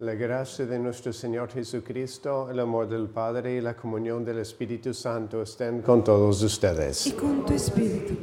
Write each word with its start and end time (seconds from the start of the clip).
La 0.00 0.14
gracia 0.14 0.66
de 0.66 0.76
nuestro 0.80 1.12
Señor 1.12 1.50
Jesucristo, 1.52 2.50
el 2.50 2.58
amor 2.58 2.88
del 2.88 3.08
Padre 3.08 3.54
y 3.54 3.60
la 3.60 3.76
comunión 3.76 4.24
del 4.24 4.40
Espíritu 4.40 4.92
Santo 4.92 5.40
estén 5.42 5.82
con 5.82 6.02
todos 6.02 6.42
Y 6.42 6.46
ustedes. 6.46 7.14
con 7.14 7.46
tu 7.46 7.52
espíritu. 7.54 8.16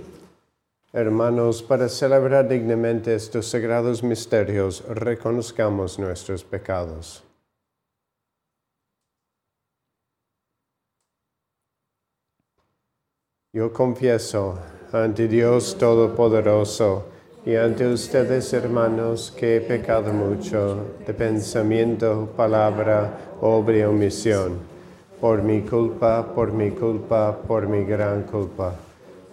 Hermanos, 0.91 1.63
para 1.63 1.87
celebrar 1.87 2.49
dignamente 2.49 3.15
estos 3.15 3.47
sagrados 3.47 4.03
misterios, 4.03 4.83
reconozcamos 4.89 5.97
nuestros 5.97 6.43
pecados. 6.43 7.23
Yo 13.53 13.71
confieso 13.71 14.59
ante 14.91 15.29
Dios 15.29 15.77
Todopoderoso 15.77 17.10
y 17.45 17.55
ante 17.55 17.87
ustedes, 17.87 18.53
hermanos, 18.53 19.33
que 19.35 19.57
he 19.57 19.61
pecado 19.61 20.13
mucho 20.13 20.97
de 21.05 21.13
pensamiento, 21.13 22.29
palabra, 22.37 23.35
obra 23.41 23.77
y 23.77 23.81
omisión, 23.81 24.59
por 25.19 25.41
mi 25.41 25.61
culpa, 25.61 26.33
por 26.35 26.53
mi 26.53 26.69
culpa, 26.71 27.35
por 27.47 27.67
mi 27.67 27.83
gran 27.83 28.23
culpa. 28.23 28.75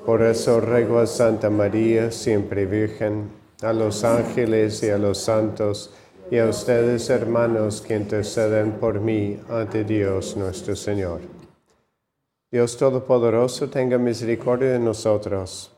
Por 0.06 0.22
eso 0.22 0.58
ruego 0.60 1.00
a 1.00 1.06
Santa 1.06 1.50
María, 1.50 2.10
siempre 2.10 2.64
Virgen, 2.64 3.30
a 3.60 3.74
los 3.74 4.04
ángeles 4.04 4.82
y 4.82 4.88
a 4.88 4.96
los 4.96 5.18
santos, 5.18 5.92
y 6.30 6.38
a 6.38 6.46
ustedes, 6.46 7.10
hermanos, 7.10 7.82
que 7.82 7.96
interceden 7.96 8.72
por 8.72 9.00
mí 9.00 9.38
ante 9.50 9.84
Dios 9.84 10.34
nuestro 10.36 10.74
Señor. 10.76 11.20
Dios 12.50 12.78
Todopoderoso 12.78 13.68
tenga 13.68 13.98
misericordia 13.98 14.72
de 14.72 14.78
nosotros, 14.78 15.77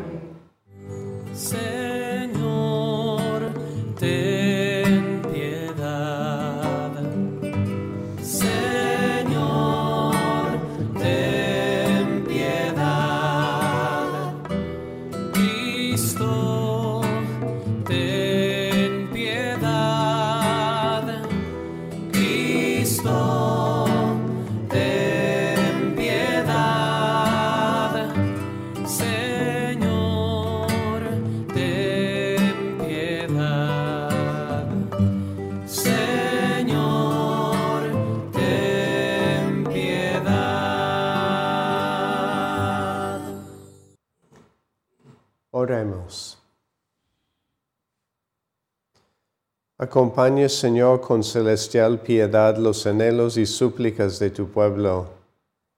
Acompaña, 49.81 50.47
Señor, 50.47 51.01
con 51.01 51.23
celestial 51.23 52.01
piedad 52.01 52.55
los 52.55 52.85
anhelos 52.85 53.35
y 53.37 53.47
súplicas 53.47 54.19
de 54.19 54.29
tu 54.29 54.45
pueblo, 54.51 55.07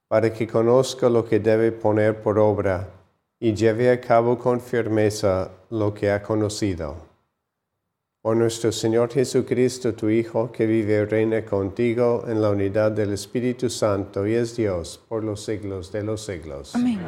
para 0.09 0.34
que 0.34 0.46
conozca 0.46 1.08
lo 1.08 1.24
que 1.24 1.40
debe 1.40 1.72
poner 1.72 2.22
por 2.22 2.38
obra 2.38 2.90
y 3.40 3.53
lleve 3.53 3.90
a 3.90 4.02
cabo 4.02 4.38
con 4.38 4.59
firmeza 4.59 5.52
lo 5.69 5.94
que 5.94 6.12
ha 6.12 6.22
conocido. 6.22 6.97
Por 8.22 8.36
nuestro 8.36 8.74
Señor 8.74 9.09
Jesucristo, 9.09 9.94
tu 9.94 10.09
Hijo, 10.09 10.52
que 10.52 10.66
vive 10.66 10.96
y 10.96 11.06
reina 11.06 11.46
contigo 11.46 12.25
en 12.28 12.42
la 12.42 12.50
unidad 12.50 12.92
del 12.92 13.13
Espíritu 13.13 13.69
Santo 13.69 14.28
y 14.28 14.34
es 14.34 14.58
Dios 14.58 15.00
por 15.08 15.24
los 15.24 15.46
siglos 15.46 15.94
de 15.94 16.03
los 16.03 16.25
siglos. 16.25 16.75
Amén. 16.75 17.00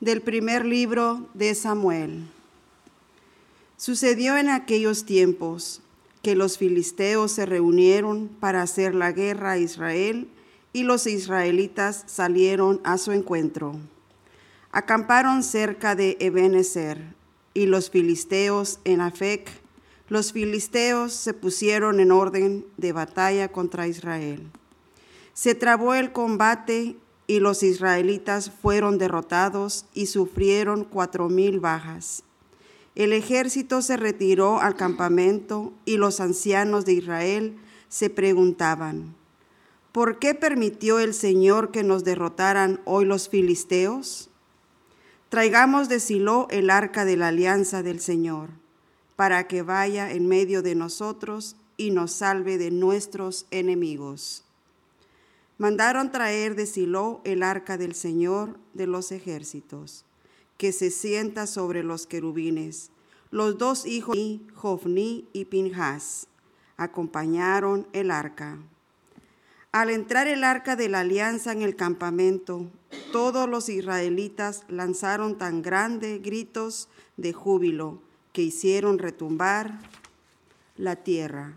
Del 0.00 0.22
primer 0.22 0.64
libro 0.64 1.26
de 1.34 1.56
Samuel. 1.56 2.22
Sucedió 3.76 4.36
en 4.36 4.48
aquellos 4.48 5.04
tiempos 5.04 5.80
que 6.22 6.36
los 6.36 6.56
filisteos 6.56 7.32
se 7.32 7.46
reunieron 7.46 8.28
para 8.28 8.62
hacer 8.62 8.94
la 8.94 9.10
guerra 9.10 9.52
a 9.52 9.58
Israel 9.58 10.28
y 10.72 10.84
los 10.84 11.08
israelitas 11.08 12.04
salieron 12.06 12.80
a 12.84 12.96
su 12.96 13.10
encuentro. 13.10 13.74
Acamparon 14.70 15.42
cerca 15.42 15.96
de 15.96 16.16
Ebenezer 16.20 17.02
y 17.52 17.66
los 17.66 17.90
filisteos 17.90 18.78
en 18.84 19.00
Afec. 19.00 19.50
Los 20.08 20.32
filisteos 20.32 21.12
se 21.12 21.34
pusieron 21.34 21.98
en 21.98 22.12
orden 22.12 22.64
de 22.76 22.92
batalla 22.92 23.48
contra 23.48 23.88
Israel. 23.88 24.46
Se 25.34 25.56
trabó 25.56 25.94
el 25.94 26.12
combate 26.12 26.94
y 27.28 27.40
los 27.40 27.62
israelitas 27.62 28.50
fueron 28.50 28.98
derrotados 28.98 29.84
y 29.94 30.06
sufrieron 30.06 30.84
cuatro 30.84 31.28
mil 31.28 31.60
bajas. 31.60 32.24
El 32.96 33.12
ejército 33.12 33.82
se 33.82 33.96
retiró 33.96 34.60
al 34.60 34.74
campamento 34.74 35.72
y 35.84 35.98
los 35.98 36.18
ancianos 36.18 36.84
de 36.84 36.94
Israel 36.94 37.56
se 37.88 38.10
preguntaban, 38.10 39.14
¿por 39.92 40.18
qué 40.18 40.34
permitió 40.34 40.98
el 40.98 41.14
Señor 41.14 41.70
que 41.70 41.84
nos 41.84 42.02
derrotaran 42.02 42.80
hoy 42.86 43.04
los 43.04 43.28
filisteos? 43.28 44.30
Traigamos 45.28 45.90
de 45.90 46.00
Silo 46.00 46.48
el 46.50 46.70
arca 46.70 47.04
de 47.04 47.18
la 47.18 47.28
alianza 47.28 47.82
del 47.82 48.00
Señor, 48.00 48.48
para 49.16 49.46
que 49.46 49.60
vaya 49.62 50.10
en 50.10 50.26
medio 50.26 50.62
de 50.62 50.74
nosotros 50.74 51.56
y 51.76 51.90
nos 51.90 52.12
salve 52.12 52.56
de 52.56 52.70
nuestros 52.70 53.46
enemigos. 53.50 54.47
Mandaron 55.58 56.12
traer 56.12 56.54
de 56.54 56.66
Silo 56.66 57.20
el 57.24 57.42
arca 57.42 57.76
del 57.76 57.94
Señor 57.96 58.60
de 58.74 58.86
los 58.86 59.10
ejércitos, 59.10 60.04
que 60.56 60.70
se 60.70 60.90
sienta 60.90 61.48
sobre 61.48 61.82
los 61.82 62.06
querubines. 62.06 62.92
Los 63.32 63.58
dos 63.58 63.84
hijos 63.84 64.14
de 64.16 64.40
Jofni 64.54 65.28
y 65.32 65.46
Pinjas 65.46 66.28
acompañaron 66.76 67.88
el 67.92 68.12
arca. 68.12 68.56
Al 69.72 69.90
entrar 69.90 70.28
el 70.28 70.44
arca 70.44 70.76
de 70.76 70.88
la 70.88 71.00
alianza 71.00 71.50
en 71.50 71.62
el 71.62 71.74
campamento, 71.74 72.70
todos 73.12 73.48
los 73.48 73.68
israelitas 73.68 74.64
lanzaron 74.68 75.38
tan 75.38 75.60
grandes 75.60 76.22
gritos 76.22 76.88
de 77.16 77.32
júbilo 77.32 78.00
que 78.32 78.42
hicieron 78.42 78.98
retumbar 78.98 79.80
la 80.76 80.96
tierra. 80.96 81.56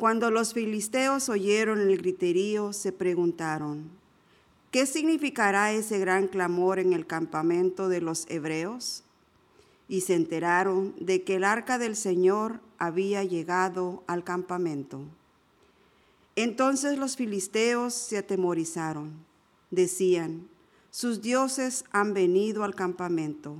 Cuando 0.00 0.30
los 0.30 0.54
filisteos 0.54 1.28
oyeron 1.28 1.78
el 1.78 1.98
griterío, 1.98 2.72
se 2.72 2.90
preguntaron, 2.90 3.90
¿qué 4.70 4.86
significará 4.86 5.72
ese 5.72 5.98
gran 5.98 6.26
clamor 6.26 6.78
en 6.78 6.94
el 6.94 7.06
campamento 7.06 7.90
de 7.90 8.00
los 8.00 8.24
hebreos? 8.30 9.02
Y 9.88 10.00
se 10.00 10.14
enteraron 10.14 10.94
de 10.98 11.22
que 11.22 11.36
el 11.36 11.44
arca 11.44 11.76
del 11.76 11.96
Señor 11.96 12.60
había 12.78 13.24
llegado 13.24 14.02
al 14.06 14.24
campamento. 14.24 15.02
Entonces 16.34 16.96
los 16.96 17.16
filisteos 17.16 17.92
se 17.92 18.16
atemorizaron. 18.16 19.12
Decían, 19.70 20.48
sus 20.90 21.20
dioses 21.20 21.84
han 21.92 22.14
venido 22.14 22.64
al 22.64 22.74
campamento. 22.74 23.54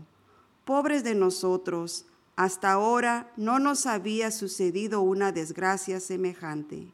Pobres 0.65 1.05
de 1.05 1.15
nosotros, 1.15 2.07
hasta 2.41 2.73
ahora 2.73 3.31
no 3.37 3.59
nos 3.59 3.85
había 3.85 4.31
sucedido 4.31 5.03
una 5.03 5.31
desgracia 5.31 6.01
semejante. 6.01 6.87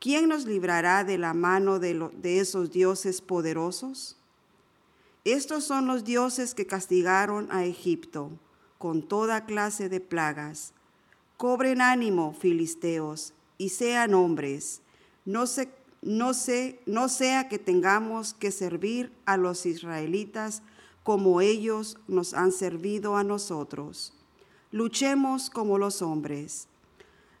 ¿Quién 0.00 0.30
nos 0.30 0.46
librará 0.46 1.04
de 1.04 1.18
la 1.18 1.34
mano 1.34 1.78
de, 1.78 2.40
esos 2.40 2.70
dioses 2.70 3.20
poderosos? 3.20 4.16
Estos 5.26 5.64
son 5.64 5.86
los 5.86 6.04
dioses 6.04 6.54
que 6.54 6.64
castigaron 6.66 7.52
a 7.52 7.66
Egipto 7.66 8.30
con 8.78 9.02
toda 9.06 9.44
clase 9.44 9.90
de 9.90 10.00
plagas. 10.00 10.72
Cobren 11.36 11.82
ánimo, 11.82 12.32
filisteos, 12.32 13.34
y 13.58 13.68
sean 13.68 14.14
hombres. 14.14 14.80
No, 15.26 15.46
se- 15.46 15.68
no, 16.00 16.32
se- 16.32 16.80
no 16.86 17.10
sea 17.10 17.50
que 17.50 17.58
tengamos 17.58 18.32
que 18.32 18.50
servir 18.50 19.12
a 19.26 19.36
los 19.36 19.66
israelitas 19.66 20.62
como 21.02 21.42
ellos 21.42 21.98
nos 22.08 22.32
han 22.32 22.52
servido 22.52 23.18
a 23.18 23.22
nosotros. 23.22 24.14
Luchemos 24.76 25.48
como 25.48 25.78
los 25.78 26.02
hombres. 26.02 26.68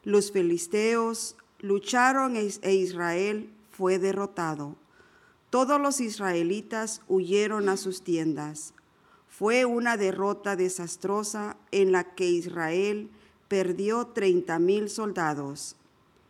Los 0.04 0.32
filisteos 0.32 1.36
lucharon 1.58 2.34
e 2.34 2.48
e 2.62 2.74
Israel 2.74 3.52
fue 3.72 3.98
derrotado. 3.98 4.74
Todos 5.50 5.78
los 5.78 6.00
israelitas 6.00 7.02
huyeron 7.08 7.68
a 7.68 7.76
sus 7.76 8.00
tiendas. 8.00 8.72
Fue 9.28 9.66
una 9.66 9.98
derrota 9.98 10.56
desastrosa 10.56 11.58
en 11.72 11.92
la 11.92 12.14
que 12.14 12.24
Israel 12.24 13.10
perdió 13.48 14.06
30 14.06 14.58
mil 14.58 14.88
soldados. 14.88 15.76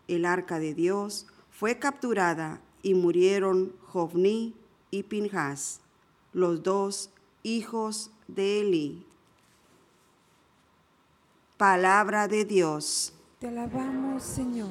El 0.08 0.24
arca 0.24 0.58
de 0.58 0.74
Dios 0.74 1.28
fue 1.52 1.78
capturada 1.78 2.60
y 2.82 2.94
murieron 2.94 3.72
Jovní 3.92 4.56
y 4.90 5.04
Pinjas, 5.04 5.78
los 6.32 6.64
dos 6.64 7.10
hijos 7.44 8.10
de 8.26 8.62
Elí. 8.62 9.06
Palabra 11.56 12.28
de 12.28 12.44
Dios. 12.44 13.14
Te 13.38 13.48
alabamos, 13.48 14.22
Señor. 14.22 14.68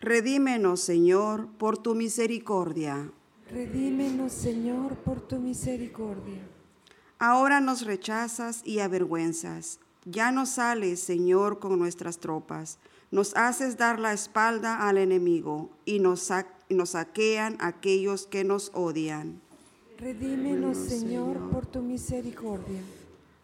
Redímenos, 0.00 0.80
Señor, 0.80 1.48
por 1.58 1.76
tu 1.76 1.94
misericordia. 1.94 3.10
Redímenos, 3.50 4.32
Señor, 4.32 4.96
por 4.96 5.20
tu 5.20 5.36
misericordia. 5.38 6.40
Ahora 7.18 7.60
nos 7.60 7.84
rechazas 7.84 8.62
y 8.64 8.78
avergüenzas. 8.78 9.80
Ya 10.04 10.30
no 10.30 10.46
sales, 10.46 11.00
Señor, 11.00 11.58
con 11.58 11.78
nuestras 11.78 12.18
tropas. 12.18 12.78
Nos 13.10 13.36
haces 13.36 13.76
dar 13.76 13.98
la 13.98 14.12
espalda 14.12 14.88
al 14.88 14.96
enemigo 14.98 15.70
y 15.84 15.98
nos, 15.98 16.20
sa- 16.20 16.46
y 16.68 16.74
nos 16.74 16.90
saquean 16.90 17.56
aquellos 17.60 18.26
que 18.26 18.44
nos 18.44 18.70
odian. 18.74 19.40
Redímenos, 19.98 20.76
Señor, 20.78 21.50
por 21.50 21.66
tu 21.66 21.82
misericordia. 21.82 22.80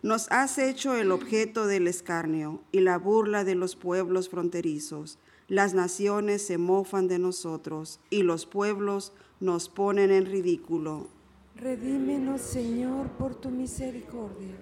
Nos 0.05 0.31
has 0.31 0.59
hecho 0.59 0.95
el 0.97 1.11
objeto 1.11 1.67
del 1.67 1.89
escarnio 1.89 2.61
y 2.73 2.81
la 2.81 2.99
burla 2.99 3.43
de 3.43 3.55
los 3.55 3.75
pueblos 3.75 4.29
fronterizos. 4.29 5.19
Las 5.49 5.73
naciones 5.73 6.47
se 6.47 6.59
mofan 6.59 7.09
de 7.09 7.19
nosotros 7.19 8.01
y 8.11 8.23
los 8.23 8.45
pueblos 8.45 9.15
nos 9.41 9.71
ponen 9.71 10.11
en 10.11 10.27
ridículo. 10.27 11.09
Redímenos, 11.57 12.43
Señor, 12.43 13.13
por 13.13 13.35
tu 13.35 13.49
misericordia. 13.49 14.55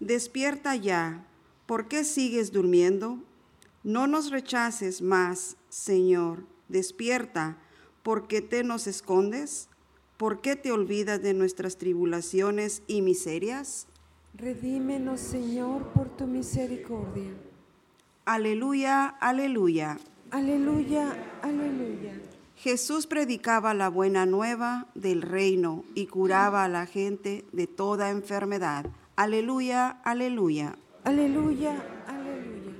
Despierta 0.00 0.74
ya, 0.74 1.26
¿por 1.66 1.88
qué 1.88 2.02
sigues 2.02 2.50
durmiendo? 2.50 3.18
No 3.84 4.06
nos 4.06 4.30
rechaces 4.30 5.02
más, 5.02 5.58
Señor. 5.68 6.46
Despierta, 6.70 7.58
¿por 8.02 8.26
qué 8.26 8.40
te 8.40 8.64
nos 8.64 8.86
escondes? 8.86 9.68
¿Por 10.16 10.40
qué 10.40 10.56
te 10.56 10.72
olvidas 10.72 11.20
de 11.20 11.34
nuestras 11.34 11.76
tribulaciones 11.76 12.82
y 12.86 13.02
miserias? 13.02 13.86
Redímenos, 14.34 15.20
Señor, 15.20 15.88
por 15.88 16.08
tu 16.16 16.26
misericordia. 16.26 17.32
Aleluya, 18.24 19.06
aleluya. 19.06 19.98
Aleluya, 20.30 21.16
aleluya. 21.42 22.20
Jesús 22.56 23.06
predicaba 23.06 23.72
la 23.72 23.88
buena 23.88 24.26
nueva 24.26 24.88
del 24.94 25.22
reino 25.22 25.84
y 25.94 26.06
curaba 26.06 26.64
a 26.64 26.68
la 26.68 26.86
gente 26.86 27.44
de 27.52 27.66
toda 27.66 28.10
enfermedad. 28.10 28.86
Aleluya, 29.16 30.00
aleluya. 30.04 30.76
Aleluya, 31.04 31.82
aleluya. 32.06 32.74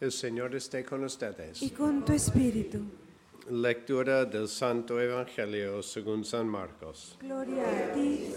El 0.00 0.12
Señor 0.12 0.54
esté 0.54 0.84
con 0.84 1.04
ustedes. 1.04 1.62
Y 1.62 1.70
con 1.70 2.04
tu 2.04 2.12
espíritu. 2.12 2.80
Lectura 3.50 4.24
del 4.24 4.48
Santo 4.48 4.98
Evangelio 4.98 5.82
según 5.82 6.24
San 6.24 6.48
Marcos. 6.48 7.18
Gloria 7.20 7.62
a 7.62 7.92
ti, 7.92 8.32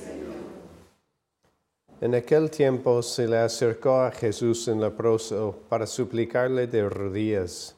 En 2.01 2.13
aquel 2.13 2.51
tiempo 2.51 3.01
se 3.01 3.25
le 3.25 3.37
acercó 3.37 4.01
a 4.01 4.11
Jesús 4.11 4.67
en 4.67 4.81
leproso 4.81 5.63
para 5.69 5.87
suplicarle 5.87 6.67
de 6.67 6.89
rodillas, 6.89 7.75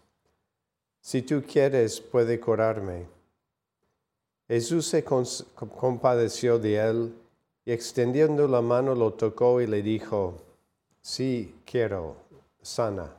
si 1.02 1.22
tú 1.22 1.44
quieres, 1.44 2.02
puede 2.02 2.40
curarme. 2.40 3.08
Jesús 4.48 4.88
se 4.88 5.04
compadeció 5.04 6.58
de 6.58 6.78
él 6.78 7.14
y 7.64 7.72
extendiendo 7.72 8.48
la 8.48 8.62
mano 8.62 8.96
lo 8.96 9.14
tocó 9.14 9.62
y 9.62 9.68
le 9.68 9.84
dijo, 9.84 10.42
sí, 11.02 11.56
quiero, 11.66 12.16
sana. 12.62 13.19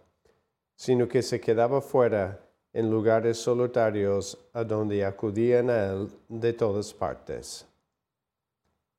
sino 0.81 1.07
que 1.07 1.21
se 1.21 1.39
quedaba 1.39 1.79
fuera 1.79 2.39
en 2.73 2.89
lugares 2.89 3.37
solitarios 3.37 4.35
a 4.51 4.63
donde 4.63 5.05
acudían 5.05 5.69
a 5.69 5.93
él 5.93 6.09
de 6.27 6.53
todas 6.53 6.91
partes. 6.91 7.67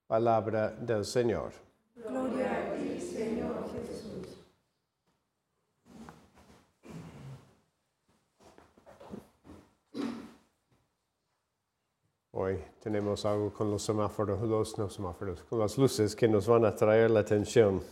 Palabra 0.07 0.71
del 0.71 1.05
Señor. 1.05 1.51
gloria 1.97 2.53
a 2.53 2.77
ti, 2.77 3.01
Señor 3.01 3.65
Jesús. 3.73 4.39
Hoy 12.31 12.63
tenemos 12.81 13.25
algo 13.25 13.53
con 13.53 13.73
los 13.73 13.83
semáforos, 13.83 14.41
los 14.43 14.79
no 14.79 14.89
semáforos, 14.89 15.43
con 15.43 15.59
las 15.59 15.77
luces 15.77 16.15
que 16.15 16.29
nos 16.29 16.47
van 16.47 16.65
a 16.65 16.77
traer 16.77 17.11
la 17.11 17.19
atención. 17.19 17.83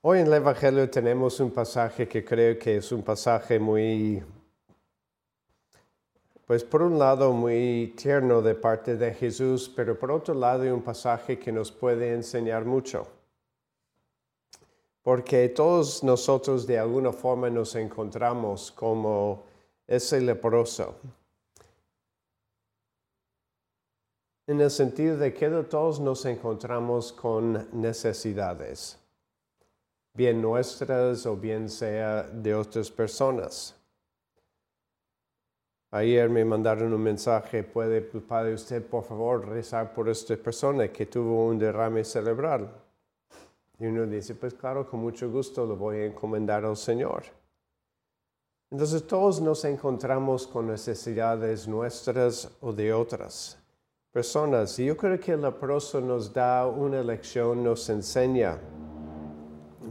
Hoy 0.00 0.20
en 0.20 0.28
el 0.28 0.34
Evangelio 0.34 0.88
tenemos 0.88 1.40
un 1.40 1.50
pasaje 1.50 2.06
que 2.06 2.24
creo 2.24 2.56
que 2.56 2.76
es 2.76 2.92
un 2.92 3.02
pasaje 3.02 3.58
muy, 3.58 4.22
pues 6.46 6.62
por 6.62 6.82
un 6.82 7.00
lado 7.00 7.32
muy 7.32 7.94
tierno 7.96 8.40
de 8.40 8.54
parte 8.54 8.96
de 8.96 9.12
Jesús, 9.12 9.68
pero 9.74 9.98
por 9.98 10.12
otro 10.12 10.34
lado 10.34 10.72
un 10.72 10.82
pasaje 10.82 11.36
que 11.36 11.50
nos 11.50 11.72
puede 11.72 12.14
enseñar 12.14 12.64
mucho. 12.64 13.08
Porque 15.02 15.48
todos 15.48 16.04
nosotros 16.04 16.64
de 16.64 16.78
alguna 16.78 17.12
forma 17.12 17.50
nos 17.50 17.74
encontramos 17.74 18.70
como 18.70 19.42
ese 19.84 20.20
leproso. 20.20 20.94
en 24.46 24.62
el 24.62 24.70
sentido 24.70 25.18
de 25.18 25.34
que 25.34 25.48
todos 25.64 26.00
nos 26.00 26.24
encontramos 26.24 27.12
con 27.12 27.68
necesidades, 27.72 28.98
bien 30.18 30.42
nuestras 30.42 31.24
o 31.26 31.36
bien 31.36 31.68
sea 31.68 32.24
de 32.24 32.52
otras 32.52 32.90
personas. 32.90 33.72
Ayer 35.92 36.28
me 36.28 36.44
mandaron 36.44 36.92
un 36.92 37.00
mensaje, 37.00 37.62
¿puede, 37.62 38.00
Padre, 38.02 38.54
usted 38.54 38.84
por 38.84 39.04
favor 39.04 39.46
rezar 39.46 39.94
por 39.94 40.08
esta 40.08 40.36
persona 40.36 40.88
que 40.88 41.06
tuvo 41.06 41.46
un 41.46 41.56
derrame 41.56 42.02
cerebral? 42.04 42.68
Y 43.78 43.86
uno 43.86 44.06
dice, 44.06 44.34
pues 44.34 44.54
claro, 44.54 44.90
con 44.90 44.98
mucho 44.98 45.30
gusto 45.30 45.64
lo 45.64 45.76
voy 45.76 45.98
a 45.98 46.06
encomendar 46.06 46.64
al 46.64 46.76
Señor. 46.76 47.22
Entonces 48.72 49.06
todos 49.06 49.40
nos 49.40 49.64
encontramos 49.64 50.48
con 50.48 50.66
necesidades 50.66 51.68
nuestras 51.68 52.50
o 52.60 52.72
de 52.72 52.92
otras 52.92 53.56
personas. 54.10 54.76
Y 54.80 54.86
yo 54.86 54.96
creo 54.96 55.18
que 55.20 55.32
el 55.34 55.42
leproso 55.42 56.00
nos 56.00 56.34
da 56.34 56.66
una 56.66 57.04
lección, 57.04 57.62
nos 57.62 57.88
enseña, 57.88 58.58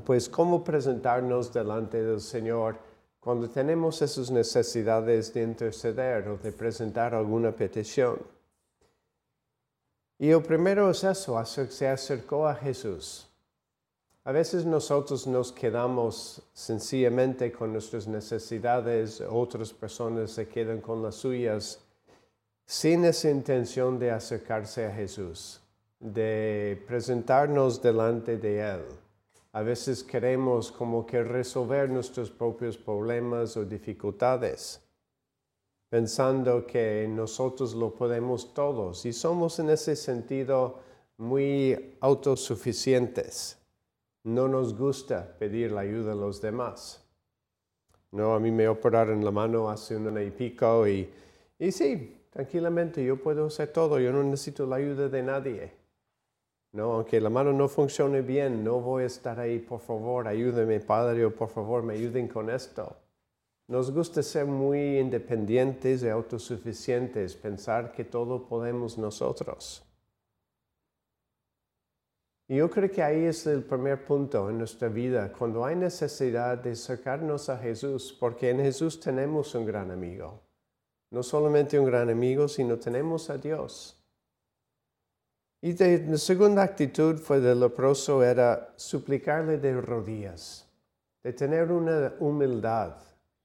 pues, 0.06 0.30
cómo 0.30 0.64
presentarnos 0.64 1.54
delante 1.54 2.04
del 2.04 2.22
Señor 2.22 2.78
cuando 3.20 3.50
tenemos 3.50 4.02
esas 4.02 4.32
necesidades 4.32 5.34
de 5.34 5.44
interceder 5.44 6.30
o 6.30 6.38
de 6.38 6.52
presentar 6.52 7.14
alguna 7.14 7.52
petición. 7.52 8.18
Y 10.20 10.30
el 10.30 10.42
primero 10.42 10.90
es 10.90 11.04
eso, 11.04 11.44
se 11.46 11.88
acercó 11.88 12.48
a 12.48 12.56
Jesús. 12.56 13.28
A 14.24 14.32
veces 14.32 14.66
nosotros 14.66 15.26
nos 15.26 15.52
quedamos 15.52 16.42
sencillamente 16.54 17.52
con 17.52 17.72
nuestras 17.72 18.08
necesidades, 18.08 19.22
otras 19.22 19.72
personas 19.72 20.32
se 20.32 20.48
quedan 20.48 20.82
con 20.82 21.02
las 21.02 21.16
suyas, 21.16 21.80
sin 22.66 23.06
esa 23.06 23.30
intención 23.30 23.98
de 23.98 24.12
acercarse 24.12 24.86
a 24.86 24.92
Jesús, 24.92 25.62
de 26.00 26.84
presentarnos 26.88 27.82
delante 27.82 28.38
de 28.38 28.60
Él. 28.60 28.82
A 29.54 29.62
veces 29.62 30.04
queremos 30.04 30.72
como 30.72 31.06
que 31.06 31.24
resolver 31.24 31.90
nuestros 31.90 32.30
propios 32.30 32.78
problemas 32.78 33.58
o 33.58 33.66
dificultades, 33.66 34.82
pensando 35.90 36.68
que 36.68 37.08
nosotros 37.10 37.74
lo 37.74 37.94
podemos 37.94 38.54
todos 38.54 39.06
y 39.06 39.14
somos 39.14 39.60
en 39.60 39.70
ese 39.70 39.96
sentido 39.96 40.80
muy 41.18 41.98
autosuficientes. 42.02 43.58
No 44.24 44.48
nos 44.48 44.78
gusta 44.78 45.36
pedir 45.40 45.72
la 45.72 45.82
ayuda 45.82 46.12
a 46.12 46.16
los 46.16 46.42
demás. 46.42 47.04
No, 48.12 48.34
a 48.36 48.40
mí 48.40 48.52
me 48.52 48.68
operaron 48.68 49.24
la 49.24 49.32
mano 49.32 49.70
hace 49.70 49.96
un 49.96 50.08
año 50.08 50.22
y 50.22 50.32
pico 50.32 50.88
y, 50.88 51.10
y 51.58 51.72
sí, 51.72 52.22
tranquilamente 52.30 53.04
yo 53.04 53.22
puedo 53.22 53.48
hacer 53.48 53.70
todo, 53.70 54.00
yo 54.00 54.12
no 54.12 54.24
necesito 54.24 54.66
la 54.66 54.78
ayuda 54.78 55.10
de 55.10 55.24
nadie. 55.24 55.77
No, 56.78 56.94
aunque 56.94 57.20
la 57.20 57.32
mano 57.32 57.52
no 57.54 57.68
funcione 57.68 58.22
bien, 58.22 58.64
no 58.64 58.80
voy 58.80 59.02
a 59.02 59.08
estar 59.08 59.40
ahí, 59.40 59.58
por 59.58 59.80
favor, 59.80 60.28
ayúdeme, 60.28 60.80
Padre, 60.80 61.26
o 61.26 61.34
por 61.34 61.50
favor, 61.50 61.82
me 61.82 61.96
ayuden 61.96 62.28
con 62.28 62.52
esto. 62.52 62.96
Nos 63.68 63.90
gusta 63.90 64.22
ser 64.22 64.46
muy 64.46 65.00
independientes 65.00 66.04
y 66.04 66.10
autosuficientes, 66.10 67.36
pensar 67.36 67.92
que 67.94 68.04
todo 68.04 68.48
podemos 68.48 68.96
nosotros. 68.96 69.84
Y 72.48 72.58
yo 72.58 72.70
creo 72.70 72.92
que 72.92 73.02
ahí 73.02 73.24
es 73.24 73.48
el 73.48 73.64
primer 73.64 74.06
punto 74.06 74.48
en 74.48 74.60
nuestra 74.60 74.88
vida, 74.88 75.34
cuando 75.34 75.66
hay 75.66 75.76
necesidad 75.76 76.60
de 76.60 76.74
acercarnos 76.74 77.50
a 77.50 77.58
Jesús, 77.58 78.16
porque 78.20 78.52
en 78.52 78.60
Jesús 78.60 79.00
tenemos 79.00 79.56
un 79.56 79.66
gran 79.66 79.90
amigo. 79.90 80.42
No 81.10 81.24
solamente 81.24 81.80
un 81.80 81.88
gran 81.88 82.08
amigo, 82.12 82.48
sino 82.48 82.78
tenemos 82.78 83.32
a 83.32 83.40
Dios. 83.40 83.97
Y 85.60 85.74
la 85.76 86.18
segunda 86.18 86.62
actitud 86.62 87.18
fue 87.18 87.40
del 87.40 87.60
leproso 87.60 88.24
era 88.24 88.74
suplicarle 88.76 89.58
de 89.58 89.82
rodillas, 89.82 90.68
de 91.24 91.34
tener 91.34 91.72
una 91.72 92.14
humildad. 92.20 92.94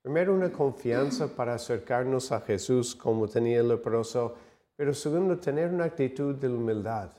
Primero 0.03 0.35
una 0.35 0.53
confianza 0.53 1.27
para 1.37 1.55
acercarnos 1.55 2.31
a 2.31 2.41
Jesús 2.43 2.95
como 2.95 3.29
tenía 3.29 3.61
el 3.61 3.69
leproso, 3.69 4.35
pero 4.77 4.93
segundo 4.93 5.39
tener 5.39 5.71
una 5.71 5.85
actitud 5.85 6.35
de 6.35 6.49
humildad, 6.49 7.11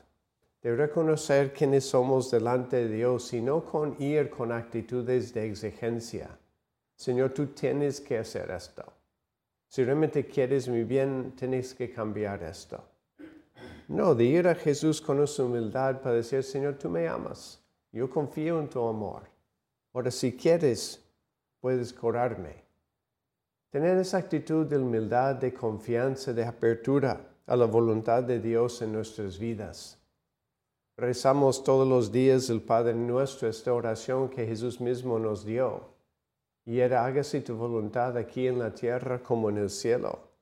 de 0.62 0.76
reconocer 0.76 1.52
quiénes 1.52 1.84
somos 1.86 2.30
delante 2.30 2.76
de 2.76 2.94
Dios 2.94 3.32
y 3.32 3.40
no 3.40 3.64
con 3.64 4.00
ir 4.00 4.30
con 4.30 4.52
actitudes 4.52 5.34
de 5.34 5.44
exigencia. 5.46 6.38
Señor, 6.94 7.30
tú 7.30 7.46
tienes 7.48 8.00
que 8.00 8.18
hacer 8.18 8.48
esto. 8.52 8.84
Si 9.66 9.82
realmente 9.82 10.24
quieres 10.24 10.68
mi 10.68 10.84
bien, 10.84 11.32
tienes 11.36 11.74
que 11.74 11.90
cambiar 11.90 12.44
esto. 12.44 12.93
No, 13.88 14.14
de 14.14 14.24
ir 14.24 14.48
a 14.48 14.54
Jesús 14.54 15.00
con 15.00 15.22
esa 15.22 15.44
humildad 15.44 16.00
para 16.00 16.16
decir, 16.16 16.42
Señor, 16.42 16.76
tú 16.76 16.88
me 16.88 17.06
amas, 17.06 17.62
yo 17.92 18.08
confío 18.08 18.58
en 18.60 18.68
tu 18.68 18.86
amor. 18.86 19.22
Ahora, 19.92 20.10
si 20.10 20.36
quieres, 20.36 21.04
puedes 21.60 21.92
curarme. 21.92 22.64
Tener 23.70 23.98
esa 23.98 24.18
actitud 24.18 24.66
de 24.66 24.78
humildad, 24.78 25.34
de 25.34 25.52
confianza, 25.52 26.32
de 26.32 26.44
apertura 26.44 27.20
a 27.46 27.56
la 27.56 27.66
voluntad 27.66 28.22
de 28.22 28.40
Dios 28.40 28.80
en 28.80 28.92
nuestras 28.92 29.38
vidas. 29.38 29.98
Rezamos 30.96 31.62
todos 31.62 31.86
los 31.86 32.10
días 32.10 32.48
el 32.50 32.62
Padre 32.62 32.94
nuestro, 32.94 33.48
esta 33.48 33.74
oración 33.74 34.28
que 34.30 34.46
Jesús 34.46 34.80
mismo 34.80 35.18
nos 35.18 35.44
dio. 35.44 35.92
Y 36.64 36.78
era 36.78 37.04
hágase 37.04 37.40
tu 37.42 37.56
voluntad 37.56 38.16
aquí 38.16 38.46
en 38.46 38.58
la 38.58 38.72
tierra 38.72 39.18
como 39.22 39.50
en 39.50 39.58
el 39.58 39.70
cielo 39.70 40.33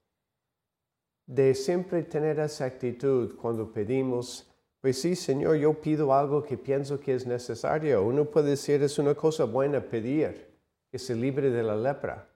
de 1.27 1.55
siempre 1.55 2.03
tener 2.03 2.39
esa 2.39 2.65
actitud 2.65 3.37
cuando 3.37 3.73
pedimos, 3.73 4.51
pues 4.81 5.01
sí, 5.01 5.15
Señor, 5.15 5.57
yo 5.57 5.75
pido 5.75 6.13
algo 6.13 6.43
que 6.43 6.57
pienso 6.57 6.99
que 6.99 7.15
es 7.15 7.27
necesario. 7.27 8.03
Uno 8.03 8.25
puede 8.25 8.51
decir, 8.51 8.83
es 8.83 8.99
una 8.99 9.15
cosa 9.15 9.45
buena 9.45 9.81
pedir 9.81 10.51
que 10.91 10.99
se 10.99 11.15
libre 11.15 11.51
de 11.51 11.63
la 11.63 11.77
lepra, 11.77 12.29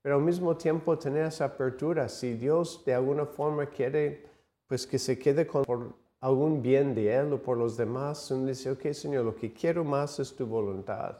pero 0.00 0.16
al 0.16 0.22
mismo 0.22 0.56
tiempo 0.56 0.98
tener 0.98 1.26
esa 1.26 1.46
apertura. 1.46 2.08
Si 2.08 2.34
Dios 2.34 2.84
de 2.84 2.94
alguna 2.94 3.26
forma 3.26 3.66
quiere, 3.66 4.24
pues 4.66 4.86
que 4.86 4.98
se 4.98 5.18
quede 5.18 5.46
con 5.46 5.94
algún 6.20 6.62
bien 6.62 6.94
de 6.94 7.12
Él 7.12 7.32
o 7.32 7.42
por 7.42 7.58
los 7.58 7.76
demás, 7.76 8.30
uno 8.30 8.46
dice, 8.46 8.70
ok, 8.70 8.92
Señor, 8.92 9.24
lo 9.24 9.34
que 9.34 9.52
quiero 9.52 9.82
más 9.82 10.20
es 10.20 10.34
tu 10.34 10.46
voluntad. 10.46 11.18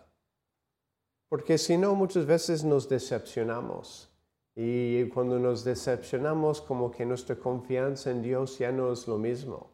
Porque 1.28 1.58
si 1.58 1.76
no, 1.76 1.94
muchas 1.94 2.24
veces 2.24 2.62
nos 2.62 2.88
decepcionamos 2.88 4.11
y 4.54 5.08
cuando 5.08 5.38
nos 5.38 5.64
decepcionamos, 5.64 6.60
como 6.60 6.90
que 6.90 7.06
nuestra 7.06 7.36
confianza 7.36 8.10
en 8.10 8.22
Dios 8.22 8.58
ya 8.58 8.70
no 8.70 8.92
es 8.92 9.08
lo 9.08 9.16
mismo. 9.16 9.70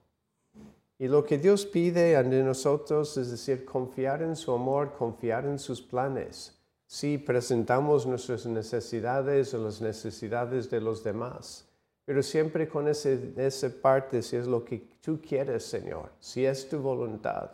Y 1.00 1.06
lo 1.06 1.24
que 1.24 1.38
Dios 1.38 1.64
pide 1.64 2.20
de 2.22 2.42
nosotros 2.42 3.16
es 3.16 3.30
decir, 3.30 3.64
confiar 3.64 4.22
en 4.22 4.34
su 4.34 4.52
amor, 4.52 4.94
confiar 4.98 5.46
en 5.46 5.58
sus 5.58 5.80
planes. 5.80 6.58
Sí, 6.86 7.18
presentamos 7.18 8.06
nuestras 8.06 8.46
necesidades 8.46 9.52
o 9.54 9.62
las 9.62 9.80
necesidades 9.80 10.70
de 10.70 10.80
los 10.80 11.04
demás, 11.04 11.68
pero 12.04 12.22
siempre 12.22 12.66
con 12.66 12.88
ese, 12.88 13.34
esa 13.36 13.68
parte, 13.68 14.22
si 14.22 14.36
es 14.36 14.46
lo 14.46 14.64
que 14.64 14.88
tú 15.00 15.20
quieres, 15.20 15.64
Señor, 15.64 16.10
si 16.18 16.46
es 16.46 16.68
tu 16.68 16.78
voluntad. 16.78 17.50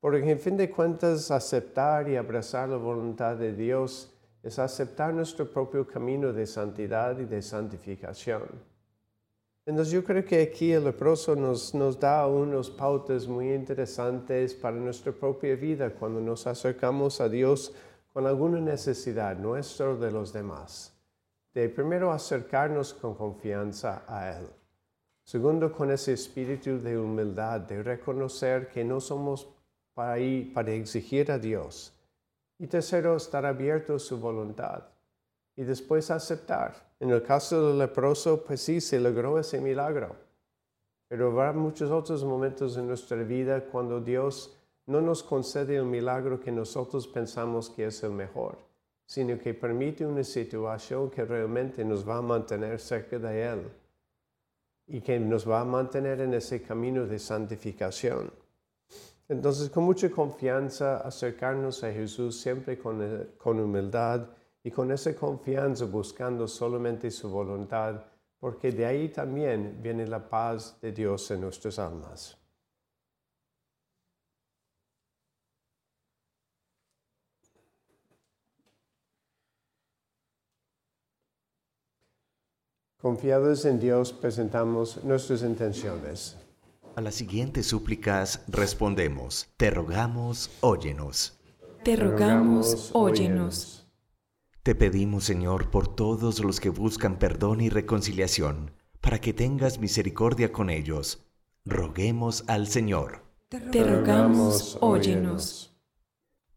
Porque 0.00 0.30
en 0.30 0.40
fin 0.40 0.56
de 0.56 0.68
cuentas, 0.68 1.30
aceptar 1.30 2.08
y 2.10 2.16
abrazar 2.16 2.68
la 2.68 2.76
voluntad 2.76 3.36
de 3.36 3.54
Dios 3.54 4.13
es 4.44 4.58
aceptar 4.58 5.14
nuestro 5.14 5.50
propio 5.50 5.86
camino 5.86 6.32
de 6.32 6.46
santidad 6.46 7.18
y 7.18 7.24
de 7.24 7.40
santificación. 7.40 8.42
Entonces 9.66 9.92
yo 9.94 10.04
creo 10.04 10.22
que 10.22 10.42
aquí 10.42 10.72
el 10.72 10.84
leproso 10.84 11.34
nos, 11.34 11.74
nos 11.74 11.98
da 11.98 12.26
unos 12.26 12.68
pautas 12.68 13.26
muy 13.26 13.54
interesantes 13.54 14.52
para 14.52 14.76
nuestra 14.76 15.10
propia 15.12 15.56
vida 15.56 15.88
cuando 15.88 16.20
nos 16.20 16.46
acercamos 16.46 17.22
a 17.22 17.30
Dios 17.30 17.74
con 18.12 18.26
alguna 18.26 18.60
necesidad 18.60 19.38
nuestra 19.38 19.88
o 19.88 19.96
de 19.96 20.10
los 20.10 20.34
demás. 20.34 20.92
De 21.54 21.70
primero 21.70 22.12
acercarnos 22.12 22.92
con 22.92 23.14
confianza 23.14 24.04
a 24.06 24.38
Él. 24.38 24.46
Segundo, 25.24 25.72
con 25.72 25.90
ese 25.90 26.12
espíritu 26.12 26.78
de 26.82 26.98
humildad, 26.98 27.60
de 27.60 27.82
reconocer 27.82 28.68
que 28.68 28.84
no 28.84 29.00
somos 29.00 29.48
para, 29.94 30.18
ir, 30.18 30.52
para 30.52 30.72
exigir 30.72 31.32
a 31.32 31.38
Dios, 31.38 31.93
y 32.58 32.66
tercero, 32.66 33.16
estar 33.16 33.44
abierto 33.44 33.96
a 33.96 33.98
su 33.98 34.18
voluntad. 34.18 34.84
Y 35.56 35.64
después 35.64 36.10
aceptar. 36.10 36.94
En 37.00 37.10
el 37.10 37.22
caso 37.22 37.68
del 37.68 37.78
leproso, 37.78 38.44
pues 38.44 38.60
sí, 38.60 38.80
se 38.80 38.98
logró 39.00 39.38
ese 39.38 39.60
milagro. 39.60 40.16
Pero 41.08 41.30
habrá 41.30 41.52
muchos 41.52 41.90
otros 41.90 42.24
momentos 42.24 42.76
en 42.76 42.88
nuestra 42.88 43.22
vida 43.22 43.64
cuando 43.66 44.00
Dios 44.00 44.56
no 44.86 45.00
nos 45.00 45.22
concede 45.22 45.76
el 45.76 45.84
milagro 45.84 46.40
que 46.40 46.52
nosotros 46.52 47.06
pensamos 47.06 47.70
que 47.70 47.86
es 47.86 48.02
el 48.02 48.10
mejor, 48.10 48.58
sino 49.06 49.38
que 49.38 49.54
permite 49.54 50.04
una 50.04 50.24
situación 50.24 51.10
que 51.10 51.24
realmente 51.24 51.84
nos 51.84 52.08
va 52.08 52.18
a 52.18 52.22
mantener 52.22 52.80
cerca 52.80 53.18
de 53.18 53.44
Él 53.44 53.70
y 54.86 55.00
que 55.00 55.18
nos 55.18 55.48
va 55.48 55.60
a 55.60 55.64
mantener 55.64 56.20
en 56.20 56.34
ese 56.34 56.62
camino 56.62 57.06
de 57.06 57.18
santificación. 57.18 58.30
Entonces, 59.28 59.70
con 59.70 59.84
mucha 59.84 60.10
confianza, 60.10 60.98
acercarnos 60.98 61.82
a 61.82 61.90
Jesús 61.90 62.40
siempre 62.40 62.78
con, 62.78 63.60
humildad 63.60 64.28
y 64.62 64.70
con 64.70 64.92
esa 64.92 65.14
confianza 65.14 65.86
buscando 65.86 66.46
solamente 66.46 67.10
su 67.10 67.30
voluntad, 67.30 68.04
porque 68.38 68.70
de 68.70 68.84
ahí 68.84 69.08
también 69.08 69.78
viene 69.82 70.06
la 70.06 70.28
paz 70.28 70.78
de 70.82 70.92
Dios 70.92 71.30
en 71.30 71.40
nuestras 71.40 71.78
almas. 71.78 72.36
Confiados 83.00 83.64
en 83.64 83.78
Dios, 83.78 84.12
presentamos 84.12 85.02
nuestras 85.04 85.42
intenciones. 85.42 86.43
A 86.96 87.00
las 87.00 87.16
siguientes 87.16 87.66
súplicas 87.66 88.44
respondemos, 88.46 89.48
te 89.56 89.68
rogamos, 89.68 90.50
óyenos. 90.60 91.40
Te 91.82 91.96
rogamos, 91.96 92.90
óyenos. 92.92 93.88
Te 94.62 94.76
pedimos, 94.76 95.24
Señor, 95.24 95.70
por 95.70 95.88
todos 95.88 96.38
los 96.38 96.60
que 96.60 96.68
buscan 96.68 97.18
perdón 97.18 97.60
y 97.62 97.68
reconciliación, 97.68 98.70
para 99.00 99.20
que 99.20 99.32
tengas 99.32 99.80
misericordia 99.80 100.52
con 100.52 100.70
ellos. 100.70 101.26
Roguemos 101.64 102.44
al 102.46 102.68
Señor. 102.68 103.24
Te 103.48 103.82
rogamos, 103.82 104.78
óyenos. 104.80 105.76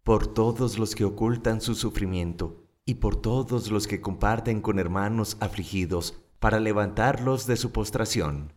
Por 0.04 0.28
todos 0.28 0.78
los 0.78 0.94
que 0.94 1.04
ocultan 1.04 1.62
su 1.62 1.74
sufrimiento 1.74 2.64
y 2.86 2.96
por 2.96 3.16
todos 3.16 3.72
los 3.72 3.88
que 3.88 4.02
comparten 4.02 4.62
con 4.62 4.78
hermanos 4.78 5.36
afligidos 5.40 6.20
para 6.38 6.60
levantarlos 6.60 7.48
de 7.48 7.58
su 7.58 7.72
postración. 7.72 8.54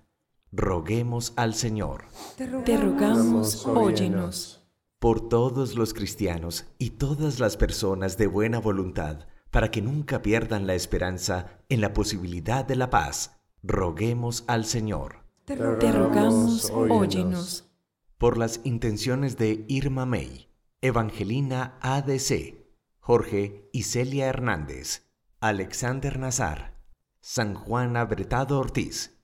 Roguemos 0.53 1.33
al 1.37 1.55
Señor. 1.55 2.07
Te 2.37 2.77
rogamos, 2.77 3.67
óyenos. 3.67 4.67
Por 4.99 5.29
todos 5.29 5.77
los 5.77 5.95
cristianos 5.95 6.67
y 6.77 6.91
todas 6.91 7.39
las 7.39 7.57
personas 7.57 8.19
de 8.19 8.27
buena 8.27 8.59
voluntad, 8.59 9.29
para 9.53 9.71
que 9.71 9.81
nunca 9.81 10.23
pierdan 10.23 10.67
la 10.67 10.75
esperanza 10.75 11.61
en 11.69 11.81
la 11.81 11.93
posibilidad 11.93 12.65
de 12.65 12.75
la 12.75 12.91
paz, 12.91 13.41
roguemos 13.63 14.43
al 14.49 14.65
Señor. 14.65 15.25
Te 15.45 15.55
rogamos, 15.55 16.69
óyenos. 16.71 17.71
Por 18.19 18.37
las 18.37 18.61
intenciones 18.65 19.37
de 19.37 19.65
Irma 19.69 20.05
May, 20.05 20.49
Evangelina 20.81 21.79
ADC, 21.81 22.57
Jorge 22.99 23.69
y 23.73 23.85
Celia 23.85 24.27
Hernández, 24.27 25.07
Alexander 25.39 26.19
Nazar, 26.19 26.77
San 27.21 27.55
Juan 27.55 27.97
Abretado 27.97 28.59
Ortiz, 28.59 29.20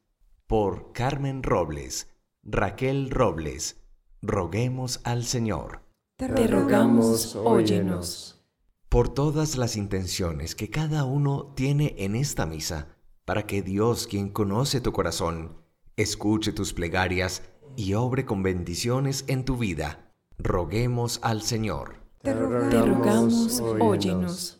por 0.46 0.92
Carmen 0.92 1.42
Robles, 1.42 2.08
Raquel 2.44 3.10
Robles, 3.10 3.80
roguemos 4.22 5.00
al 5.02 5.24
Señor. 5.24 5.80
Te 6.16 6.46
rogamos, 6.46 7.34
óyenos. 7.34 8.44
Por 8.88 9.08
todas 9.08 9.56
las 9.56 9.76
intenciones 9.76 10.54
que 10.54 10.70
cada 10.70 11.04
uno 11.04 11.52
tiene 11.56 11.96
en 11.98 12.14
esta 12.14 12.46
misa, 12.46 12.96
para 13.24 13.44
que 13.46 13.62
Dios, 13.62 14.06
quien 14.06 14.28
conoce 14.28 14.80
tu 14.80 14.92
corazón, 14.92 15.56
escuche 15.96 16.52
tus 16.52 16.72
plegarias 16.72 17.42
y 17.74 17.94
obre 17.94 18.24
con 18.24 18.44
bendiciones 18.44 19.24
en 19.26 19.44
tu 19.44 19.56
vida, 19.56 20.12
roguemos 20.38 21.18
al 21.22 21.42
Señor. 21.42 21.96
Te 22.22 22.32
rogamos, 22.32 23.60
óyenos. 23.60 24.55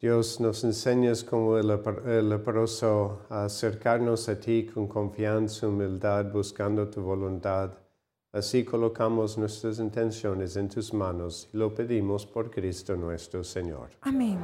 Dios 0.00 0.40
nos 0.40 0.64
enseñas 0.64 1.22
como 1.22 1.58
el 1.58 1.66
lepro- 1.66 2.06
el 2.06 2.30
leproso 2.30 3.20
a 3.28 3.44
acercarnos 3.44 4.28
a 4.30 4.40
ti 4.40 4.64
con 4.64 4.88
confianza 4.88 5.68
humildad 5.68 6.32
buscando 6.32 6.88
tu 6.88 7.02
voluntad. 7.02 7.72
Así 8.32 8.64
colocamos 8.64 9.36
nuestras 9.36 9.78
intenciones 9.78 10.56
en 10.56 10.68
tus 10.68 10.94
manos 10.94 11.48
y 11.52 11.56
lo 11.58 11.74
pedimos 11.74 12.24
por 12.24 12.50
Cristo 12.50 12.96
nuestro 12.96 13.44
Señor. 13.44 13.90
Amén. 14.00 14.38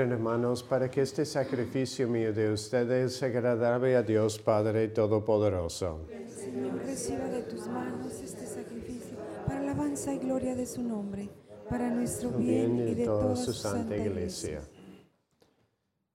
Hermanos 0.00 0.62
para 0.62 0.90
que 0.90 1.02
este 1.02 1.24
sacrificio 1.24 2.08
mío 2.08 2.32
de 2.32 2.52
ustedes 2.52 3.16
sea 3.16 3.28
agradable 3.28 3.96
a 3.96 4.02
Dios 4.02 4.38
Padre 4.38 4.88
Todopoderoso. 4.88 6.06
Señor, 6.28 6.78
reciba 6.84 7.24
de 7.26 7.42
tus 7.42 7.66
manos 7.66 8.12
este 8.22 8.46
sacrificio 8.46 9.16
para 9.46 9.60
alabanza 9.60 10.14
y 10.14 10.18
gloria 10.18 10.54
de 10.54 10.66
su 10.66 10.82
nombre, 10.82 11.28
para 11.68 11.90
nuestro 11.90 12.30
bien 12.30 12.76
bien 12.76 12.88
y 12.88 12.94
de 12.94 13.04
toda 13.04 13.34
su 13.36 13.52
santa 13.52 13.96
iglesia. 13.96 14.60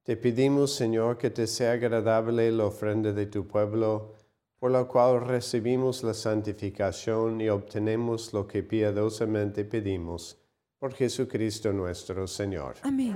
Te 0.04 0.18
pedimos, 0.18 0.74
Señor, 0.74 1.18
que 1.18 1.30
te 1.30 1.48
sea 1.48 1.74
agradable 1.74 2.52
la 2.52 2.66
ofrenda 2.66 3.12
de 3.12 3.26
tu 3.26 3.48
pueblo, 3.48 4.14
por 4.60 4.72
la 4.72 4.86
cual 4.86 5.26
recibimos 5.26 6.04
la 6.04 6.14
santificación 6.14 7.42
y 7.42 7.50
obtenemos 7.50 8.34
lo 8.34 8.48
que 8.48 8.64
piadosamente 8.64 9.66
pedimos. 9.66 10.38
Por 10.80 10.94
Jesucristo 10.94 11.72
nuestro 11.72 12.28
Señor. 12.28 12.76
Amén. 12.84 13.16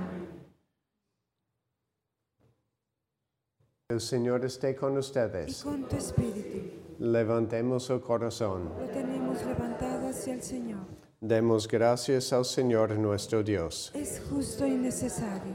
El 3.90 4.02
Señor 4.02 4.44
esté 4.44 4.76
con 4.76 4.96
Y 4.96 4.98
ustedes. 4.98 5.62
con 5.64 5.88
tu 5.88 5.96
espíritu 5.96 6.58
Levantemos 6.98 7.88
el 7.88 8.02
corazón. 8.02 8.70
lo 8.78 8.84
tenemos 8.88 9.42
levantado 9.46 10.08
hacia 10.08 10.34
el 10.34 10.42
Señor. 10.42 10.80
Demos 11.22 11.66
gracias 11.66 12.34
al 12.34 12.44
Señor 12.44 12.98
nuestro 12.98 13.42
Dios. 13.42 13.90
Es 13.94 14.20
justo 14.28 14.66
y 14.66 14.72
necesario. 14.72 15.54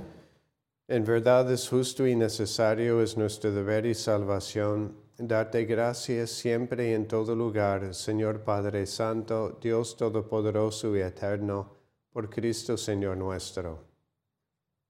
En 0.88 1.06
verdad 1.06 1.52
es 1.52 1.70
justo 1.70 2.08
y 2.08 2.16
necesario, 2.16 3.04
es 3.04 3.16
nuestro 3.18 3.52
deber 3.52 3.86
y 3.86 3.94
salvación, 3.94 4.98
darte 5.20 5.66
gracias 5.66 6.32
siempre 6.32 6.90
y 6.90 6.94
en 6.94 7.08
todo 7.08 7.36
lugar, 7.36 7.94
Señor 7.94 8.44
Padre 8.44 8.88
Santo, 8.88 9.60
Dios 9.62 9.96
Todopoderoso 9.96 10.98
y 10.98 11.02
Eterno, 11.02 11.76
por 12.12 12.32
Cristo 12.32 12.78
Señor 12.78 13.16
nuestro. 13.16 13.93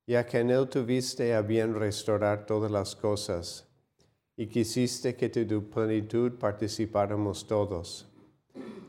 Ya 0.05 0.25
que 0.25 0.39
en 0.39 0.51
Él 0.51 0.67
tuviste 0.67 1.33
a 1.33 1.41
bien 1.41 1.75
restaurar 1.75 2.45
todas 2.45 2.71
las 2.71 2.95
cosas, 2.95 3.67
y 4.35 4.47
quisiste 4.47 5.15
que 5.15 5.29
de 5.29 5.45
tu 5.45 5.69
plenitud 5.69 6.33
participáramos 6.33 7.47
todos 7.47 8.07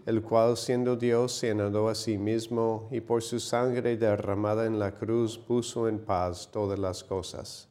el 0.06 0.22
cual 0.22 0.56
siendo 0.56 0.96
Dios 0.96 1.32
se 1.32 1.50
anudó 1.50 1.88
a 1.88 1.94
sí 1.94 2.18
mismo 2.18 2.88
y 2.90 3.00
por 3.00 3.22
su 3.22 3.40
sangre 3.40 3.96
derramada 3.96 4.66
en 4.66 4.78
la 4.78 4.92
cruz 4.92 5.38
puso 5.38 5.88
en 5.88 5.98
paz 5.98 6.50
todas 6.50 6.78
las 6.78 7.02
cosas. 7.02 7.70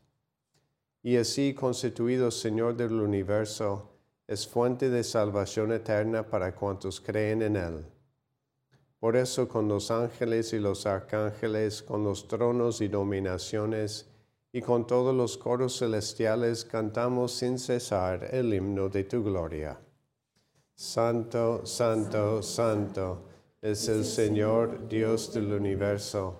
Y 1.03 1.17
así 1.17 1.53
constituido 1.53 2.31
Señor 2.31 2.75
del 2.75 2.93
universo, 2.93 3.89
es 4.25 4.47
fuente 4.47 4.89
de 4.89 5.03
salvación 5.03 5.73
eterna 5.73 6.27
para 6.27 6.55
cuantos 6.55 6.99
creen 6.99 7.43
en 7.43 7.55
Él. 7.55 7.85
Por 9.03 9.17
eso 9.17 9.49
con 9.49 9.67
los 9.67 9.91
ángeles 9.91 10.53
y 10.53 10.59
los 10.59 10.85
arcángeles, 10.85 11.83
con 11.83 12.05
los 12.05 12.25
tronos 12.29 12.79
y 12.79 12.87
dominaciones, 12.87 14.07
y 14.53 14.61
con 14.61 14.87
todos 14.87 15.13
los 15.13 15.37
coros 15.37 15.77
celestiales 15.77 16.63
cantamos 16.63 17.33
sin 17.33 17.59
cesar 17.59 18.29
el 18.31 18.53
himno 18.53 18.87
de 18.87 19.03
tu 19.03 19.21
gloria. 19.21 19.77
Santo, 20.73 21.65
santo, 21.65 22.41
santo, 22.41 23.23
Es 23.61 23.89
el 23.89 24.05
Señor, 24.05 24.87
Dios 24.87 25.33
del 25.33 25.51
universo. 25.51 26.35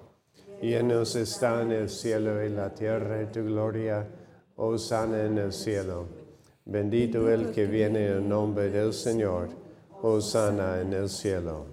Llenos 0.62 1.18
está 1.18 1.64
en 1.64 1.74
el 1.74 1.90
cielo 1.90 2.42
y 2.46 2.48
la 2.48 2.74
tierra 2.74 3.18
de 3.18 3.26
tu 3.26 3.44
gloria. 3.44 4.08
Hosanna 4.56 5.26
en 5.26 5.38
el 5.38 5.52
cielo. 5.52 6.08
Bendito 6.64 7.30
el 7.30 7.52
que 7.52 7.66
viene 7.66 8.08
en 8.08 8.30
nombre 8.30 8.70
del 8.70 8.94
Señor. 8.94 9.50
Hosanna 10.02 10.80
en 10.80 10.94
el 10.94 11.10
cielo. 11.10 11.73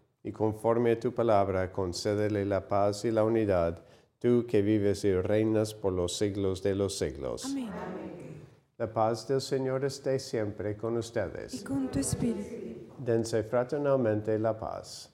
y 0.23 0.31
conforme 0.31 0.91
a 0.91 0.99
tu 0.99 1.11
palabra, 1.13 1.71
concédele 1.71 2.45
la 2.45 2.67
paz 2.67 3.05
y 3.05 3.11
la 3.11 3.23
unidad, 3.23 3.83
tú 4.19 4.45
que 4.47 4.61
vives 4.61 5.03
y 5.03 5.13
reinas 5.19 5.73
por 5.73 5.93
los 5.93 6.17
siglos 6.17 6.61
de 6.61 6.75
los 6.75 6.97
siglos. 6.97 7.45
Amén. 7.45 7.69
La 8.77 8.91
paz 8.91 9.27
del 9.27 9.41
Señor 9.41 9.85
esté 9.85 10.17
siempre 10.19 10.75
con 10.75 10.95
Y 10.95 10.99
ustedes. 10.99 11.63
con 11.63 11.89
tu 11.89 11.99
espíritu. 11.99 12.93
Dense 12.97 13.43
fraternalmente 13.43 14.37
la 14.39 14.57
paz. 14.57 15.13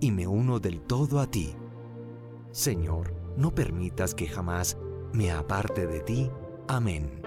y 0.00 0.10
me 0.10 0.26
uno 0.26 0.60
del 0.60 0.80
todo 0.80 1.20
a 1.20 1.26
ti. 1.30 1.54
Señor, 2.50 3.14
no 3.36 3.54
permitas 3.54 4.14
que 4.14 4.26
jamás 4.26 4.76
me 5.12 5.30
aparte 5.30 5.86
de 5.86 6.00
ti. 6.00 6.30
Amén. 6.68 7.22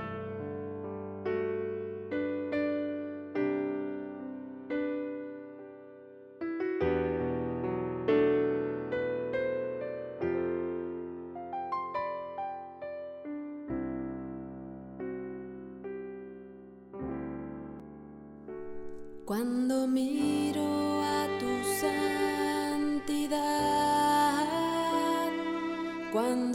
Cuando 19.25 19.85
miro 19.87 21.03
a 21.03 21.27
tu 21.39 21.45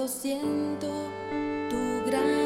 siento 0.08 0.90
tu 1.70 2.04
gran 2.06 2.43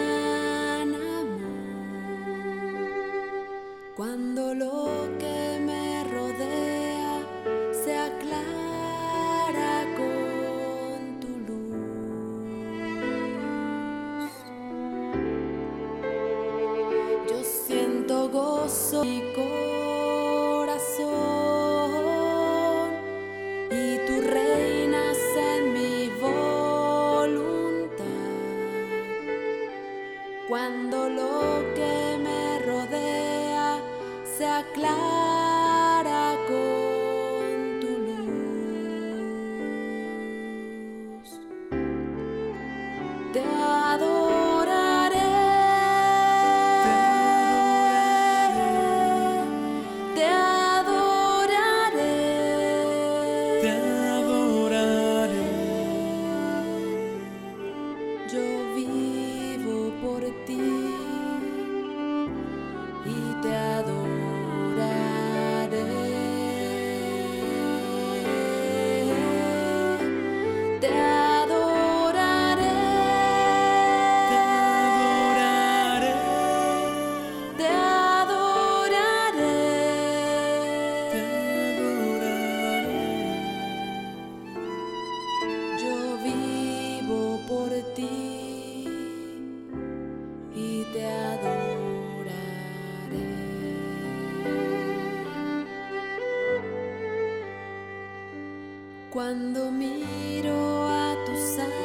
Cuando 99.29 99.71
miro 99.71 100.89
a 100.89 101.15
tu 101.27 101.37
santidad, 101.37 101.77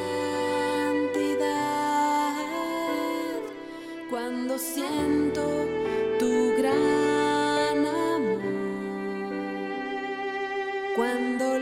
cuando 4.08 4.56
siento 4.56 5.42
tu 6.18 6.54
gran 6.56 7.84
amor, 7.84 8.40
cuando 10.96 11.53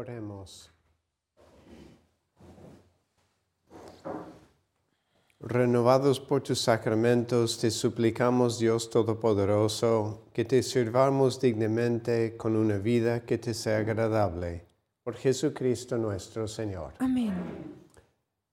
Oremos. 0.00 0.70
Renovados 5.40 6.18
por 6.18 6.42
tus 6.42 6.58
sacramentos, 6.58 7.58
te 7.58 7.70
suplicamos, 7.70 8.58
Dios 8.58 8.88
Todopoderoso, 8.88 10.22
que 10.32 10.46
te 10.46 10.62
sirvamos 10.62 11.38
dignamente 11.38 12.34
con 12.38 12.56
una 12.56 12.78
vida 12.78 13.26
que 13.26 13.36
te 13.36 13.52
sea 13.52 13.78
agradable. 13.78 14.64
Por 15.04 15.16
Jesucristo 15.16 15.98
nuestro 15.98 16.48
Señor. 16.48 16.94
Amén. 16.98 17.34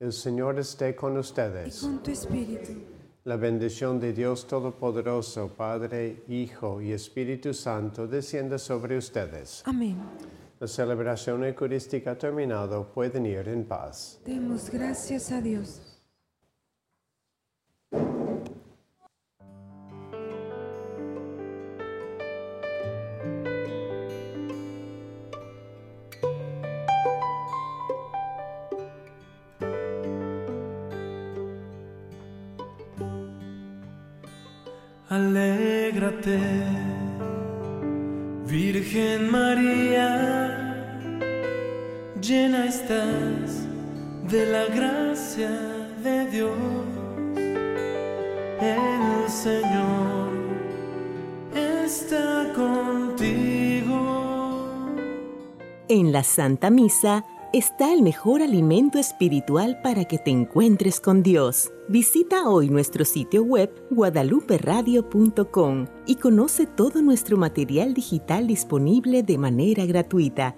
El 0.02 0.12
Señor 0.12 0.60
esté 0.60 0.96
con 0.98 1.16
Y 1.16 1.20
ustedes. 1.20 1.80
con 1.80 2.04
tu 2.04 2.12
espíritu. 2.12 2.74
La 3.24 3.38
bendición 3.38 4.02
de 4.02 4.12
Dios 4.12 4.48
Todopoderoso, 4.48 5.48
Padre, 5.56 6.24
Hijo 6.28 6.82
y 6.82 6.92
Espíritu 6.92 7.54
Santo, 7.54 8.06
descienda 8.06 8.58
sobre 8.58 8.98
ustedes. 8.98 9.64
Amén. 9.66 9.98
La 10.60 10.68
celebración 10.68 11.44
eucarística 11.44 12.12
ha 12.12 12.18
terminado. 12.18 12.92
Pueden 12.92 13.26
ir 13.28 13.48
en 13.48 13.66
paz. 13.66 14.20
Demos 14.26 14.72
gracias 14.72 15.32
a 15.32 15.40
Dios. 15.40 15.98
Alégrate, 35.10 36.38
Virgen 38.46 39.32
María, 39.32 40.37
llena 42.28 42.66
estás 42.66 43.66
de 44.30 44.46
la 44.52 44.66
gracia 44.66 45.50
de 46.04 46.30
Dios. 46.30 46.52
El 48.60 49.30
Señor 49.30 50.34
está 51.56 52.52
contigo. 52.54 53.96
En 55.88 56.12
la 56.12 56.24
Santa 56.24 56.70
Misa 56.70 57.24
está 57.54 57.94
el 57.94 58.02
mejor 58.02 58.42
alimento 58.42 59.00
espiritual 59.00 59.80
para 59.82 60.04
que 60.04 60.18
te 60.18 60.32
encuentres 60.32 61.00
con 61.00 61.24
Dios. 61.24 61.72
Visita 61.88 62.50
hoy 62.50 62.70
nuestro 62.70 63.06
sitio 63.06 63.44
web 63.44 63.74
guadaluperadio.com 63.92 65.88
y 66.06 66.16
conoce 66.16 66.66
todo 66.66 67.02
nuestro 67.02 67.38
material 67.38 67.94
digital 67.94 68.48
disponible 68.48 69.24
de 69.24 69.38
manera 69.38 69.86
gratuita 69.86 70.58